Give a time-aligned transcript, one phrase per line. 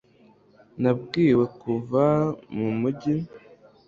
[0.81, 2.03] Nabwiwe kuva
[2.55, 3.15] mu mujyi